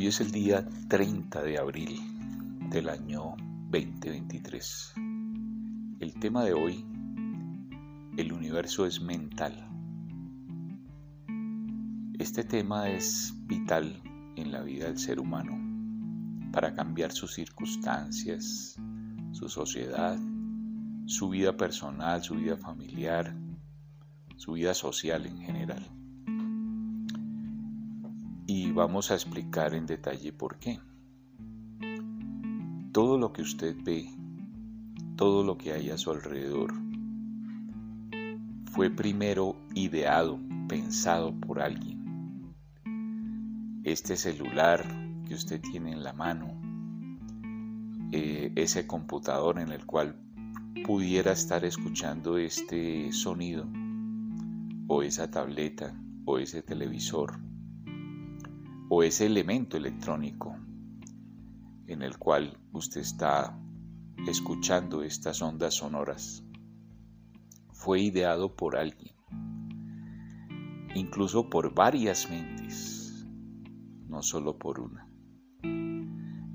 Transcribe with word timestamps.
Hoy 0.00 0.06
es 0.06 0.22
el 0.22 0.30
día 0.30 0.66
30 0.88 1.42
de 1.42 1.58
abril 1.58 2.00
del 2.70 2.88
año 2.88 3.36
2023. 3.68 4.94
El 6.00 6.14
tema 6.18 6.42
de 6.42 6.54
hoy, 6.54 6.86
el 8.16 8.32
universo 8.32 8.86
es 8.86 9.02
mental. 9.02 9.52
Este 12.18 12.44
tema 12.44 12.88
es 12.88 13.34
vital 13.42 14.02
en 14.36 14.50
la 14.50 14.62
vida 14.62 14.86
del 14.86 14.96
ser 14.96 15.20
humano 15.20 15.60
para 16.50 16.72
cambiar 16.72 17.12
sus 17.12 17.34
circunstancias, 17.34 18.76
su 19.32 19.50
sociedad, 19.50 20.18
su 21.04 21.28
vida 21.28 21.58
personal, 21.58 22.22
su 22.22 22.36
vida 22.36 22.56
familiar, 22.56 23.36
su 24.36 24.52
vida 24.52 24.72
social 24.72 25.26
en 25.26 25.42
general 25.42 25.99
y 28.70 28.72
vamos 28.72 29.10
a 29.10 29.14
explicar 29.14 29.74
en 29.74 29.84
detalle 29.84 30.32
por 30.32 30.56
qué. 30.60 30.78
Todo 32.92 33.18
lo 33.18 33.32
que 33.32 33.42
usted 33.42 33.76
ve, 33.82 34.08
todo 35.16 35.42
lo 35.42 35.58
que 35.58 35.72
hay 35.72 35.90
a 35.90 35.98
su 35.98 36.12
alrededor, 36.12 36.72
fue 38.66 38.88
primero 38.88 39.56
ideado, 39.74 40.38
pensado 40.68 41.34
por 41.34 41.60
alguien. 41.60 42.54
Este 43.82 44.16
celular 44.16 44.84
que 45.26 45.34
usted 45.34 45.60
tiene 45.60 45.90
en 45.90 46.04
la 46.04 46.12
mano, 46.12 46.54
eh, 48.12 48.52
ese 48.54 48.86
computador 48.86 49.58
en 49.58 49.72
el 49.72 49.84
cual 49.84 50.14
pudiera 50.86 51.32
estar 51.32 51.64
escuchando 51.64 52.38
este 52.38 53.10
sonido, 53.10 53.66
o 54.86 55.02
esa 55.02 55.28
tableta, 55.28 56.00
o 56.24 56.38
ese 56.38 56.62
televisor, 56.62 57.49
o 58.92 59.04
ese 59.04 59.24
elemento 59.24 59.76
electrónico 59.76 60.58
en 61.86 62.02
el 62.02 62.18
cual 62.18 62.58
usted 62.72 63.02
está 63.02 63.56
escuchando 64.26 65.04
estas 65.04 65.40
ondas 65.42 65.74
sonoras 65.74 66.42
fue 67.72 68.00
ideado 68.00 68.56
por 68.56 68.76
alguien, 68.76 69.14
incluso 70.96 71.48
por 71.48 71.72
varias 71.72 72.28
mentes, 72.28 73.24
no 74.08 74.24
solo 74.24 74.58
por 74.58 74.80
una. 74.80 75.08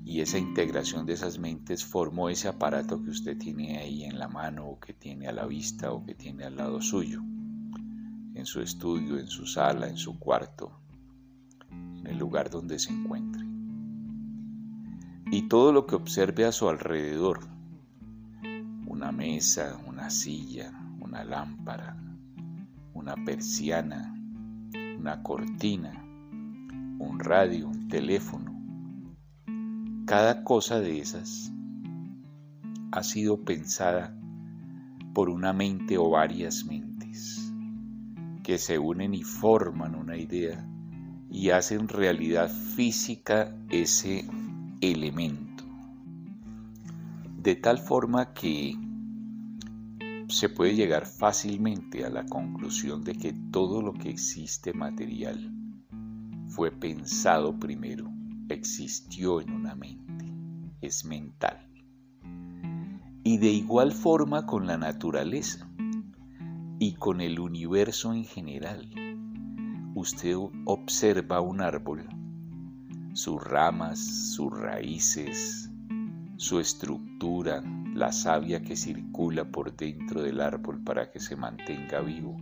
Y 0.04 0.20
esa 0.20 0.38
integración 0.38 1.06
de 1.06 1.14
esas 1.14 1.38
mentes 1.38 1.86
formó 1.86 2.28
ese 2.28 2.48
aparato 2.48 3.02
que 3.02 3.10
usted 3.10 3.38
tiene 3.38 3.78
ahí 3.78 4.04
en 4.04 4.18
la 4.18 4.28
mano 4.28 4.68
o 4.68 4.78
que 4.78 4.92
tiene 4.92 5.26
a 5.26 5.32
la 5.32 5.46
vista 5.46 5.90
o 5.90 6.04
que 6.04 6.14
tiene 6.14 6.44
al 6.44 6.56
lado 6.56 6.82
suyo, 6.82 7.22
en 8.34 8.44
su 8.44 8.60
estudio, 8.60 9.18
en 9.18 9.26
su 9.26 9.46
sala, 9.46 9.88
en 9.88 9.96
su 9.96 10.18
cuarto, 10.18 10.82
el 12.06 12.18
lugar 12.18 12.50
donde 12.50 12.78
se 12.78 12.92
encuentre. 12.92 13.44
Y 15.30 15.48
todo 15.48 15.72
lo 15.72 15.86
que 15.86 15.96
observe 15.96 16.44
a 16.44 16.52
su 16.52 16.68
alrededor, 16.68 17.40
una 18.86 19.10
mesa, 19.12 19.76
una 19.86 20.08
silla, 20.08 20.72
una 21.00 21.24
lámpara, 21.24 21.96
una 22.94 23.14
persiana, 23.16 24.14
una 24.98 25.22
cortina, 25.22 25.92
un 26.98 27.18
radio, 27.18 27.68
un 27.68 27.88
teléfono, 27.88 28.54
cada 30.06 30.44
cosa 30.44 30.78
de 30.78 31.00
esas 31.00 31.52
ha 32.92 33.02
sido 33.02 33.44
pensada 33.44 34.16
por 35.12 35.28
una 35.28 35.52
mente 35.52 35.98
o 35.98 36.10
varias 36.10 36.64
mentes 36.64 37.52
que 38.44 38.58
se 38.58 38.78
unen 38.78 39.14
y 39.14 39.24
forman 39.24 39.96
una 39.96 40.16
idea 40.16 40.64
y 41.36 41.50
hacen 41.50 41.86
realidad 41.86 42.50
física 42.50 43.54
ese 43.68 44.24
elemento. 44.80 45.64
De 47.36 47.56
tal 47.56 47.76
forma 47.76 48.32
que 48.32 48.74
se 50.28 50.48
puede 50.48 50.74
llegar 50.74 51.04
fácilmente 51.04 52.06
a 52.06 52.08
la 52.08 52.24
conclusión 52.24 53.04
de 53.04 53.16
que 53.16 53.34
todo 53.52 53.82
lo 53.82 53.92
que 53.92 54.08
existe 54.08 54.72
material 54.72 55.52
fue 56.48 56.70
pensado 56.70 57.60
primero, 57.60 58.10
existió 58.48 59.42
en 59.42 59.50
una 59.50 59.74
mente, 59.74 60.24
es 60.80 61.04
mental. 61.04 61.68
Y 63.24 63.36
de 63.36 63.50
igual 63.50 63.92
forma 63.92 64.46
con 64.46 64.66
la 64.66 64.78
naturaleza 64.78 65.70
y 66.78 66.94
con 66.94 67.20
el 67.20 67.38
universo 67.40 68.14
en 68.14 68.24
general 68.24 68.88
usted 69.96 70.36
observa 70.66 71.40
un 71.40 71.62
árbol, 71.62 72.06
sus 73.14 73.42
ramas, 73.42 73.98
sus 73.98 74.52
raíces, 74.52 75.70
su 76.36 76.60
estructura, 76.60 77.62
la 77.94 78.12
savia 78.12 78.60
que 78.60 78.76
circula 78.76 79.50
por 79.50 79.74
dentro 79.74 80.22
del 80.22 80.42
árbol 80.42 80.82
para 80.84 81.10
que 81.10 81.18
se 81.18 81.34
mantenga 81.34 82.02
vivo, 82.02 82.36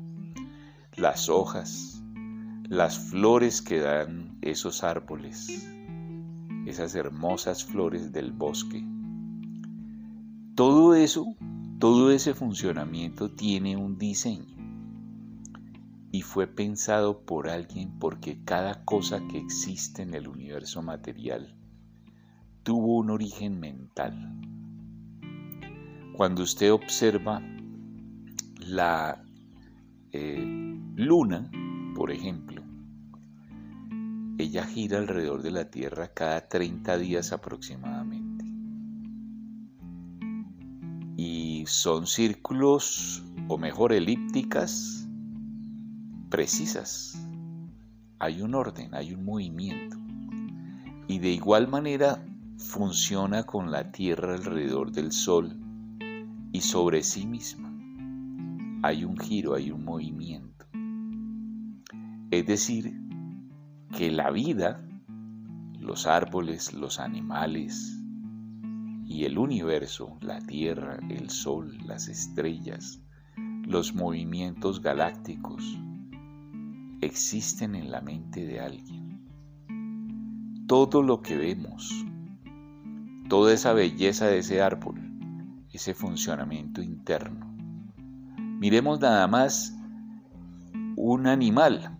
las 0.96 1.28
hojas, 1.28 2.02
las 2.68 2.98
flores 2.98 3.62
que 3.62 3.78
dan 3.78 4.36
esos 4.42 4.82
árboles, 4.82 5.64
esas 6.66 6.96
hermosas 6.96 7.64
flores 7.64 8.10
del 8.10 8.32
bosque. 8.32 8.84
Todo 10.56 10.96
eso, 10.96 11.24
todo 11.78 12.10
ese 12.10 12.34
funcionamiento 12.34 13.30
tiene 13.30 13.76
un 13.76 13.96
diseño 13.96 14.53
y 16.14 16.22
fue 16.22 16.46
pensado 16.46 17.22
por 17.26 17.48
alguien 17.48 17.98
porque 17.98 18.44
cada 18.44 18.84
cosa 18.84 19.26
que 19.26 19.36
existe 19.36 20.02
en 20.02 20.14
el 20.14 20.28
universo 20.28 20.80
material 20.80 21.56
tuvo 22.62 22.98
un 22.98 23.10
origen 23.10 23.58
mental. 23.58 24.14
Cuando 26.16 26.44
usted 26.44 26.72
observa 26.72 27.42
la 28.60 29.24
eh, 30.12 30.78
luna, 30.94 31.50
por 31.96 32.12
ejemplo, 32.12 32.62
ella 34.38 34.66
gira 34.66 34.98
alrededor 34.98 35.42
de 35.42 35.50
la 35.50 35.68
Tierra 35.68 36.14
cada 36.14 36.48
30 36.48 36.96
días 36.96 37.32
aproximadamente. 37.32 38.44
Y 41.16 41.64
son 41.66 42.06
círculos, 42.06 43.24
o 43.48 43.58
mejor 43.58 43.92
elípticas, 43.92 45.03
precisas. 46.34 47.16
Hay 48.18 48.42
un 48.42 48.56
orden, 48.56 48.92
hay 48.92 49.14
un 49.14 49.24
movimiento. 49.24 49.96
Y 51.06 51.20
de 51.20 51.28
igual 51.28 51.68
manera 51.68 52.26
funciona 52.58 53.44
con 53.44 53.70
la 53.70 53.92
Tierra 53.92 54.34
alrededor 54.34 54.90
del 54.90 55.12
Sol 55.12 55.56
y 56.50 56.60
sobre 56.60 57.04
sí 57.04 57.24
misma. 57.24 57.72
Hay 58.82 59.04
un 59.04 59.16
giro, 59.16 59.54
hay 59.54 59.70
un 59.70 59.84
movimiento. 59.84 60.66
Es 62.32 62.44
decir, 62.48 63.00
que 63.96 64.10
la 64.10 64.32
vida, 64.32 64.84
los 65.78 66.08
árboles, 66.08 66.72
los 66.72 66.98
animales 66.98 67.96
y 69.06 69.24
el 69.24 69.38
universo, 69.38 70.18
la 70.20 70.40
Tierra, 70.40 70.98
el 71.10 71.30
Sol, 71.30 71.78
las 71.86 72.08
estrellas, 72.08 73.00
los 73.36 73.94
movimientos 73.94 74.82
galácticos, 74.82 75.78
existen 77.04 77.74
en 77.74 77.90
la 77.90 78.00
mente 78.00 78.44
de 78.44 78.60
alguien. 78.60 79.20
Todo 80.66 81.02
lo 81.02 81.22
que 81.22 81.36
vemos, 81.36 82.04
toda 83.28 83.52
esa 83.52 83.72
belleza 83.72 84.26
de 84.26 84.38
ese 84.38 84.62
árbol, 84.62 85.00
ese 85.72 85.94
funcionamiento 85.94 86.82
interno. 86.82 87.54
Miremos 88.36 89.00
nada 89.00 89.26
más 89.26 89.76
un 90.96 91.26
animal. 91.26 91.98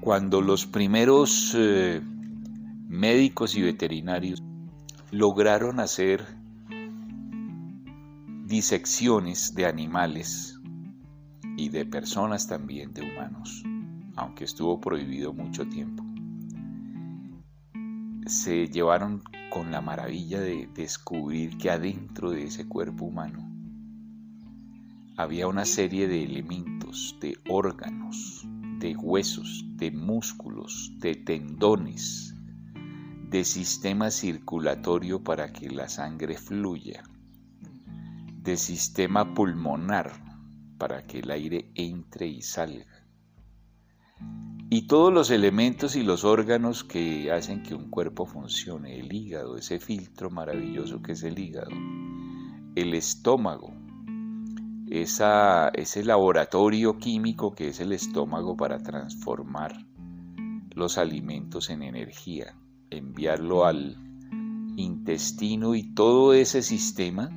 Cuando 0.00 0.40
los 0.40 0.66
primeros 0.66 1.54
eh, 1.56 2.00
médicos 2.88 3.56
y 3.56 3.62
veterinarios 3.62 4.42
lograron 5.10 5.80
hacer 5.80 6.24
disecciones 8.46 9.54
de 9.54 9.66
animales 9.66 10.60
y 11.62 11.68
de 11.68 11.84
personas 11.84 12.48
también, 12.48 12.92
de 12.92 13.02
humanos, 13.02 13.62
aunque 14.16 14.42
estuvo 14.42 14.80
prohibido 14.80 15.32
mucho 15.32 15.64
tiempo. 15.64 16.04
Se 18.26 18.66
llevaron 18.66 19.22
con 19.48 19.70
la 19.70 19.80
maravilla 19.80 20.40
de 20.40 20.68
descubrir 20.74 21.56
que 21.58 21.70
adentro 21.70 22.32
de 22.32 22.46
ese 22.46 22.66
cuerpo 22.66 23.04
humano 23.04 23.48
había 25.16 25.46
una 25.46 25.64
serie 25.64 26.08
de 26.08 26.24
elementos, 26.24 27.16
de 27.20 27.38
órganos, 27.48 28.44
de 28.80 28.96
huesos, 28.96 29.64
de 29.76 29.92
músculos, 29.92 30.92
de 30.98 31.14
tendones, 31.14 32.34
de 33.30 33.44
sistema 33.44 34.10
circulatorio 34.10 35.22
para 35.22 35.52
que 35.52 35.70
la 35.70 35.88
sangre 35.88 36.36
fluya, 36.36 37.04
de 38.42 38.56
sistema 38.56 39.32
pulmonar 39.32 40.31
para 40.82 41.04
que 41.04 41.20
el 41.20 41.30
aire 41.30 41.70
entre 41.76 42.26
y 42.26 42.42
salga. 42.42 43.06
y 44.68 44.88
todos 44.88 45.12
los 45.12 45.30
elementos 45.30 45.94
y 45.94 46.02
los 46.02 46.24
órganos 46.24 46.82
que 46.82 47.30
hacen 47.30 47.62
que 47.62 47.76
un 47.76 47.88
cuerpo 47.88 48.26
funcione, 48.26 48.98
el 48.98 49.12
hígado, 49.12 49.56
ese 49.56 49.78
filtro 49.78 50.28
maravilloso 50.28 51.00
que 51.00 51.12
es 51.12 51.22
el 51.22 51.38
hígado, 51.38 51.70
el 52.74 52.94
estómago, 52.94 53.72
ese 54.90 56.04
laboratorio 56.04 56.98
químico 56.98 57.54
que 57.54 57.68
es 57.68 57.78
el 57.78 57.92
estómago 57.92 58.56
para 58.56 58.82
transformar 58.82 59.86
los 60.74 60.98
alimentos 60.98 61.70
en 61.70 61.84
energía, 61.84 62.56
enviarlo 62.90 63.66
al 63.66 63.96
intestino 64.76 65.76
y 65.76 65.94
todo 65.94 66.34
ese 66.34 66.60
sistema 66.60 67.30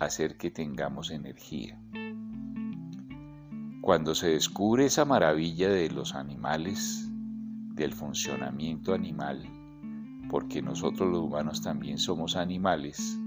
hacer 0.00 0.36
que 0.36 0.50
tengamos 0.50 1.12
energía. 1.12 1.80
Cuando 3.90 4.14
se 4.14 4.28
descubre 4.28 4.84
esa 4.84 5.04
maravilla 5.04 5.68
de 5.68 5.90
los 5.90 6.14
animales, 6.14 7.10
del 7.74 7.92
funcionamiento 7.92 8.94
animal, 8.94 9.42
porque 10.30 10.62
nosotros 10.62 11.10
los 11.10 11.22
humanos 11.22 11.60
también 11.60 11.98
somos 11.98 12.36
animales, 12.36 13.18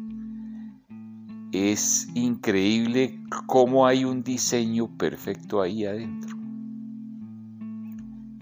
es 1.51 2.07
increíble 2.15 3.19
cómo 3.45 3.86
hay 3.86 4.06
un 4.06 4.24
diseño 4.24 4.88
perfecto 4.98 5.62
ahí 5.62 5.86
adentro. 5.86 6.38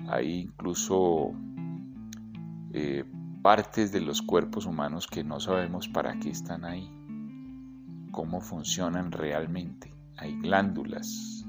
Hay 0.07 0.41
incluso 0.41 1.33
eh, 2.71 3.03
partes 3.41 3.91
de 3.91 4.01
los 4.01 4.21
cuerpos 4.21 4.67
humanos 4.67 5.07
que 5.07 5.23
no 5.23 5.39
sabemos 5.39 5.87
para 5.87 6.19
qué 6.19 6.29
están 6.29 6.65
ahí, 6.65 6.87
cómo 8.11 8.41
funcionan 8.41 9.11
realmente. 9.11 9.91
Hay 10.17 10.39
glándulas 10.39 11.40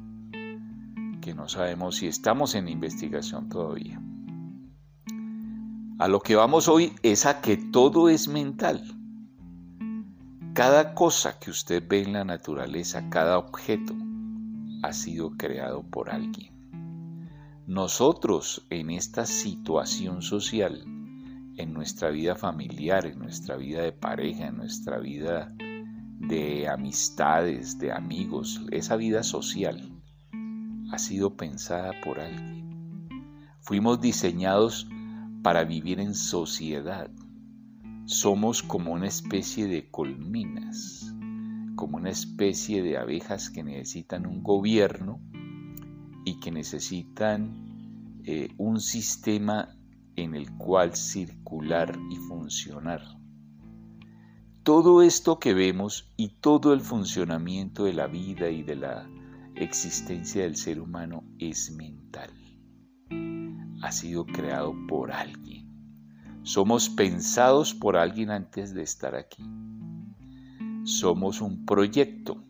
que 1.23 1.35
no 1.35 1.49
sabemos 1.49 1.97
si 1.97 2.09
estamos 2.09 2.55
en 2.55 2.69
investigación 2.69 3.49
todavía. 3.49 3.99
A 5.99 6.09
lo 6.09 6.21
que 6.21 6.35
vamos 6.37 6.69
hoy 6.69 6.93
es 7.03 7.25
a 7.25 7.41
que 7.41 7.57
todo 7.57 8.11
es 8.11 8.29
mental. 8.29 8.83
Cada 10.53 10.95
cosa 10.95 11.39
que 11.39 11.51
usted 11.51 11.83
ve 11.89 12.03
en 12.03 12.13
la 12.13 12.25
naturaleza, 12.25 13.09
cada 13.09 13.39
objeto, 13.39 13.95
ha 14.83 14.93
sido 14.93 15.31
creado 15.39 15.85
por 15.85 16.11
alguien. 16.11 16.53
Nosotros 17.67 18.67
en 18.69 18.91
esta 18.91 19.25
situación 19.25 20.23
social, 20.23 20.83
en 21.57 21.73
nuestra 21.73 22.11
vida 22.11 22.35
familiar, 22.35 23.07
en 23.07 23.21
nuestra 23.21 23.57
vida 23.57 23.83
de 23.83 23.93
pareja, 23.93 24.49
en 24.49 24.57
nuestra 24.57 24.99
vida 24.99 25.55
de 26.19 26.69
amistades, 26.69 27.79
de 27.79 27.93
amigos, 27.93 28.61
esa 28.73 28.97
vida 28.97 29.23
social 29.23 29.92
ha 30.93 30.99
sido 30.99 31.37
pensada 31.37 31.93
por 32.05 32.21
alguien. 32.21 33.09
Fuimos 33.61 34.01
diseñados 34.01 34.87
para 35.43 35.65
vivir 35.65 35.99
en 35.99 36.15
sociedad, 36.15 37.11
somos 38.05 38.63
como 38.63 38.93
una 38.93 39.07
especie 39.07 39.67
de 39.67 39.91
colminas, 39.91 41.15
como 41.77 41.97
una 41.97 42.11
especie 42.11 42.83
de 42.83 42.99
abejas 42.99 43.49
que 43.49 43.63
necesitan 43.63 44.27
un 44.27 44.43
gobierno 44.43 45.21
y 46.25 46.39
que 46.41 46.51
necesitan 46.51 48.21
eh, 48.25 48.49
un 48.59 48.81
sistema 48.81 49.77
en 50.17 50.35
el 50.35 50.53
cual 50.57 50.95
circular 50.95 51.99
y 52.11 52.17
funcionar. 52.17 53.03
Todo 54.63 55.03
esto 55.03 55.39
que 55.39 55.55
vemos 55.55 56.13
y 56.17 56.41
todo 56.41 56.73
el 56.75 56.81
funcionamiento 56.81 57.85
de 57.85 57.95
la 57.95 58.07
vida 58.09 58.51
y 58.51 58.63
de 58.63 58.77
la 58.77 59.09
existencia 59.57 60.43
del 60.43 60.57
ser 60.57 60.81
humano 60.81 61.25
es 61.39 61.71
mental. 61.73 62.31
Ha 63.83 63.93
sido 63.93 64.25
creado 64.27 64.75
por 64.87 65.13
alguien 65.13 65.63
somos 66.43 66.89
pensados 66.91 67.73
por 67.73 67.97
alguien 67.97 68.31
antes 68.31 68.75
de 68.75 68.83
estar 68.83 69.15
aquí. 69.15 69.45
Somos 70.85 71.41
un 71.41 71.65
proyecto. 71.65 72.43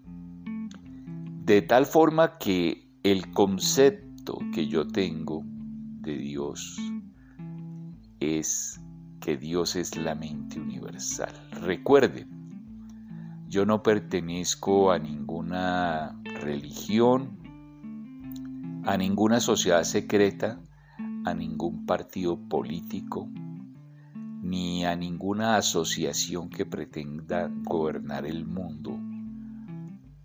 De 1.45 1.61
tal 1.61 1.85
forma 1.85 2.39
que 2.39 2.91
el 3.03 3.31
concepto 3.33 4.39
que 4.55 4.67
yo 4.67 4.89
tengo 4.89 5.43
de 5.45 6.17
Dios 6.17 6.79
es 8.19 8.81
que 9.21 9.37
Dios 9.37 9.77
es 9.77 9.97
la 9.97 10.15
mente 10.15 10.59
universal. 10.59 11.35
Recuerde, 11.51 12.27
yo 13.49 13.67
no 13.67 13.83
pertenezco 13.83 14.91
a 14.91 14.99
ninguna 14.99 16.19
religión, 16.43 17.39
a 18.85 18.97
ninguna 18.97 19.41
sociedad 19.41 19.85
secreta, 19.85 20.61
a 21.25 21.35
ningún 21.35 21.87
partido 21.87 22.37
político, 22.49 23.29
ni 24.43 24.85
a 24.85 24.97
ninguna 24.97 25.57
asociación 25.57 26.51
que 26.51 26.67
pretenda 26.67 27.49
gobernar 27.63 28.27
el 28.27 28.45
mundo 28.45 28.99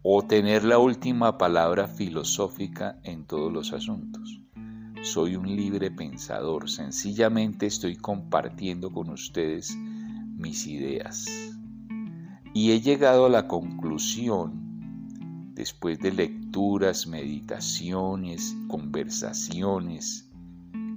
o 0.02 0.24
tener 0.24 0.64
la 0.64 0.80
última 0.80 1.38
palabra 1.38 1.88
filosófica 1.88 3.00
en 3.04 3.26
todos 3.26 3.54
los 3.54 3.74
asuntos. 3.74 4.42
Soy 5.04 5.36
un 5.36 5.56
libre 5.56 5.92
pensador, 5.92 6.70
sencillamente 6.70 7.68
estoy 7.68 7.96
compartiendo 7.96 8.92
con 8.92 9.10
ustedes 9.10 9.78
mis 10.36 10.66
ideas. 10.66 11.26
Y 12.54 12.72
he 12.72 12.82
llegado 12.82 13.28
a 13.28 13.30
la 13.30 13.48
conclusión, 13.48 14.67
después 15.58 16.00
de 16.00 16.14
lecturas, 16.14 17.08
meditaciones, 17.08 18.56
conversaciones, 18.68 20.32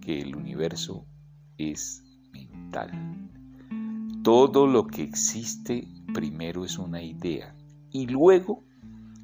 que 0.02 0.20
el 0.20 0.36
universo 0.36 1.06
es 1.58 2.04
todo 4.22 4.66
lo 4.66 4.86
que 4.86 5.02
existe 5.02 5.88
primero 6.12 6.64
es 6.64 6.78
una 6.78 7.02
idea 7.02 7.54
y 7.90 8.06
luego 8.06 8.64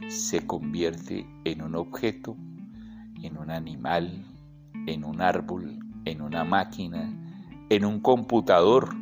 se 0.08 0.46
convierte 0.46 1.26
en 1.44 1.62
un 1.62 1.76
objeto, 1.76 2.36
en 3.22 3.36
un 3.36 3.50
animal, 3.50 4.24
en 4.86 5.04
un 5.04 5.20
árbol, 5.20 5.78
en 6.06 6.22
una 6.22 6.44
máquina, 6.44 7.12
en 7.68 7.84
un 7.84 8.00
computador, 8.00 8.94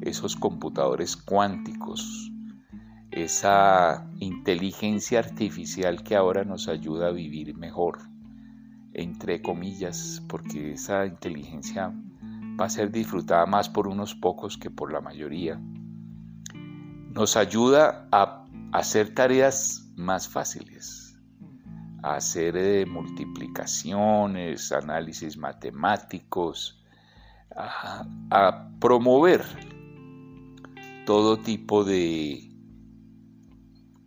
esos 0.00 0.34
computadores 0.34 1.16
cuánticos, 1.16 2.32
esa 3.14 4.10
inteligencia 4.18 5.20
artificial 5.20 6.02
que 6.02 6.16
ahora 6.16 6.44
nos 6.44 6.66
ayuda 6.66 7.08
a 7.08 7.12
vivir 7.12 7.56
mejor, 7.56 8.00
entre 8.92 9.40
comillas, 9.40 10.20
porque 10.28 10.72
esa 10.72 11.06
inteligencia 11.06 11.94
va 12.60 12.66
a 12.66 12.70
ser 12.70 12.90
disfrutada 12.90 13.46
más 13.46 13.68
por 13.68 13.86
unos 13.86 14.16
pocos 14.16 14.58
que 14.58 14.68
por 14.68 14.92
la 14.92 15.00
mayoría. 15.00 15.60
Nos 17.12 17.36
ayuda 17.36 18.08
a 18.10 18.44
hacer 18.72 19.14
tareas 19.14 19.88
más 19.94 20.28
fáciles, 20.28 21.16
a 22.02 22.16
hacer 22.16 22.56
eh, 22.56 22.84
multiplicaciones, 22.84 24.72
análisis 24.72 25.36
matemáticos, 25.36 26.84
a, 27.56 28.04
a 28.30 28.70
promover 28.80 29.44
todo 31.06 31.36
tipo 31.36 31.84
de 31.84 32.53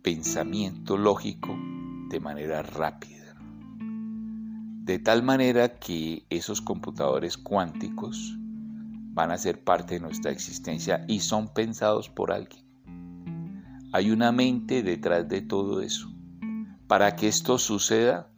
pensamiento 0.02 0.96
lógico 0.96 1.56
de 2.08 2.20
manera 2.20 2.62
rápida 2.62 3.18
de 4.88 4.98
tal 4.98 5.22
manera 5.22 5.78
que 5.78 6.24
esos 6.30 6.62
computadores 6.62 7.36
cuánticos 7.36 8.38
van 9.12 9.30
a 9.30 9.36
ser 9.36 9.62
parte 9.62 9.96
de 9.96 10.00
nuestra 10.00 10.30
existencia 10.30 11.04
y 11.06 11.20
son 11.20 11.52
pensados 11.52 12.08
por 12.08 12.32
alguien. 12.32 12.64
Hay 13.92 14.10
una 14.10 14.32
mente 14.32 14.82
detrás 14.82 15.28
de 15.28 15.42
todo 15.42 15.82
eso. 15.82 16.10
Para 16.86 17.16
que 17.16 17.28
esto 17.28 17.58
suceda 17.58 18.30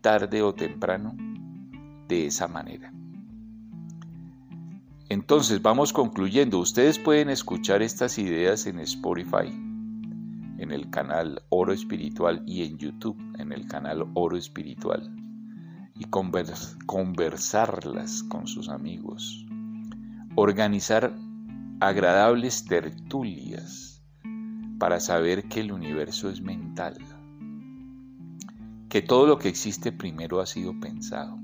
tarde 0.00 0.42
o 0.42 0.54
temprano 0.54 1.16
de 2.08 2.26
esa 2.26 2.48
manera. 2.48 2.92
Entonces 5.08 5.62
vamos 5.62 5.92
concluyendo. 5.92 6.58
Ustedes 6.58 6.98
pueden 6.98 7.30
escuchar 7.30 7.82
estas 7.82 8.18
ideas 8.18 8.66
en 8.66 8.80
Spotify, 8.80 9.56
en 10.58 10.72
el 10.72 10.90
canal 10.90 11.42
Oro 11.48 11.72
Espiritual 11.72 12.42
y 12.46 12.64
en 12.64 12.78
YouTube, 12.78 13.18
en 13.38 13.52
el 13.52 13.66
canal 13.66 14.06
Oro 14.14 14.36
Espiritual 14.36 15.14
y 15.94 16.04
conversarlas 16.04 18.22
con 18.24 18.46
sus 18.46 18.68
amigos. 18.68 19.46
Organizar 20.34 21.14
agradables 21.80 22.64
tertulias 22.64 24.02
para 24.78 25.00
saber 25.00 25.48
que 25.48 25.60
el 25.60 25.72
universo 25.72 26.28
es 26.28 26.42
mental, 26.42 26.96
que 28.88 29.02
todo 29.02 29.26
lo 29.26 29.38
que 29.38 29.48
existe 29.48 29.92
primero 29.92 30.40
ha 30.40 30.46
sido 30.46 30.78
pensado. 30.78 31.38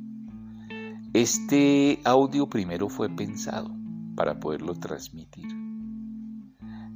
Este 1.15 2.01
audio 2.05 2.49
primero 2.49 2.89
fue 2.89 3.09
pensado 3.09 3.75
para 4.17 4.39
poderlo 4.39 4.75
transmitir. 4.75 5.62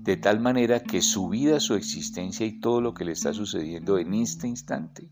De 0.07 0.17
tal 0.17 0.39
manera 0.39 0.85
que 0.85 1.03
su 1.03 1.29
vida, 1.29 1.59
su 1.59 1.75
existencia 1.75 2.47
y 2.47 2.61
todo 2.61 2.81
lo 2.81 2.95
que 2.95 3.05
le 3.05 3.11
está 3.11 3.35
sucediendo 3.35 3.99
en 3.99 4.15
este 4.15 4.47
instante 4.47 5.11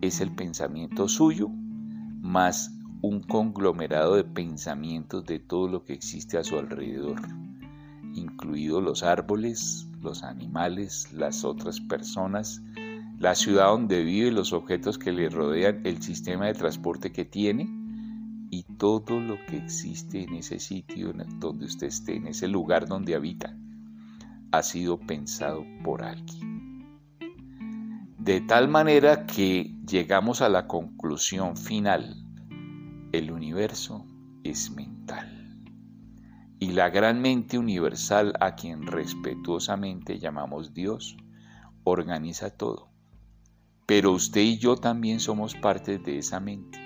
es 0.00 0.20
el 0.20 0.32
pensamiento 0.36 1.08
suyo 1.08 1.48
más 1.48 2.70
un 3.00 3.24
conglomerado 3.24 4.14
de 4.14 4.22
pensamientos 4.22 5.24
de 5.24 5.40
todo 5.40 5.66
lo 5.66 5.82
que 5.82 5.94
existe 5.94 6.38
a 6.38 6.44
su 6.44 6.60
alrededor, 6.60 7.20
incluidos 8.14 8.84
los 8.84 9.02
árboles, 9.02 9.88
los 10.00 10.22
animales, 10.22 11.12
las 11.12 11.42
otras 11.42 11.80
personas, 11.80 12.62
la 13.18 13.34
ciudad 13.34 13.66
donde 13.66 14.04
vive, 14.04 14.30
los 14.30 14.52
objetos 14.52 14.96
que 14.96 15.10
le 15.10 15.28
rodean, 15.28 15.80
el 15.82 16.00
sistema 16.00 16.46
de 16.46 16.54
transporte 16.54 17.10
que 17.10 17.24
tiene 17.24 17.68
y 18.48 18.62
todo 18.62 19.18
lo 19.18 19.44
que 19.46 19.56
existe 19.56 20.22
en 20.22 20.34
ese 20.34 20.60
sitio 20.60 21.12
donde 21.40 21.64
usted 21.64 21.88
esté, 21.88 22.14
en 22.14 22.28
ese 22.28 22.46
lugar 22.46 22.86
donde 22.86 23.16
habita, 23.16 23.56
ha 24.52 24.62
sido 24.62 24.98
pensado 24.98 25.64
por 25.82 26.02
alguien. 26.02 26.52
De 28.18 28.40
tal 28.40 28.68
manera 28.68 29.26
que 29.26 29.74
llegamos 29.84 30.42
a 30.42 30.48
la 30.48 30.68
conclusión 30.68 31.56
final 31.56 32.22
el 33.12 33.30
universo 33.30 34.06
es 34.42 34.70
mental. 34.70 35.28
Y 36.58 36.72
la 36.72 36.88
gran 36.88 37.20
mente 37.20 37.58
universal 37.58 38.32
a 38.40 38.54
quien 38.54 38.86
respetuosamente 38.86 40.18
llamamos 40.18 40.72
Dios, 40.72 41.16
organiza 41.84 42.50
todo. 42.50 42.88
Pero 43.86 44.12
usted 44.12 44.40
y 44.40 44.58
yo 44.58 44.76
también 44.76 45.20
somos 45.20 45.54
parte 45.54 45.98
de 45.98 46.18
esa 46.18 46.40
mente, 46.40 46.78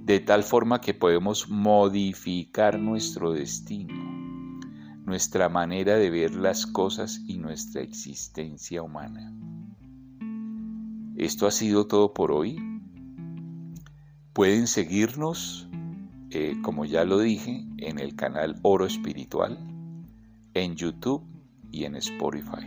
de 0.00 0.20
tal 0.20 0.42
forma 0.42 0.80
que 0.80 0.92
podemos 0.92 1.48
modificar 1.48 2.78
nuestro 2.78 3.32
destino, 3.32 3.94
nuestra 5.06 5.48
manera 5.48 5.96
de 5.96 6.10
ver 6.10 6.34
las 6.34 6.66
cosas 6.66 7.22
y 7.26 7.38
nuestra 7.38 7.80
existencia 7.80 8.82
humana. 8.82 9.32
Esto 11.16 11.46
ha 11.46 11.52
sido 11.52 11.86
todo 11.86 12.12
por 12.12 12.32
hoy. 12.32 12.58
Pueden 14.32 14.66
seguirnos, 14.66 15.68
eh, 16.30 16.56
como 16.60 16.84
ya 16.84 17.04
lo 17.04 17.20
dije, 17.20 17.64
en 17.78 18.00
el 18.00 18.16
canal 18.16 18.58
Oro 18.62 18.84
Espiritual, 18.84 19.56
en 20.54 20.74
YouTube 20.74 21.24
y 21.70 21.84
en 21.84 21.94
Spotify. 21.94 22.66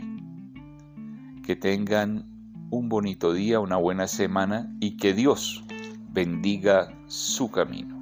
Que 1.44 1.56
tengan 1.56 2.24
un 2.70 2.88
bonito 2.88 3.34
día, 3.34 3.60
una 3.60 3.76
buena 3.76 4.08
semana 4.08 4.74
y 4.80 4.96
que 4.96 5.12
Dios 5.12 5.62
bendiga 6.10 6.88
su 7.06 7.50
camino. 7.50 7.99